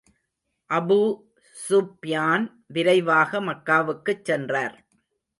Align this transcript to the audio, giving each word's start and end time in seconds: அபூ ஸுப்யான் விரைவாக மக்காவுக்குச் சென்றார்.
அபூ 0.69 0.97
ஸுப்யான் 1.57 2.45
விரைவாக 2.67 3.41
மக்காவுக்குச் 3.41 4.23
சென்றார். 4.23 4.75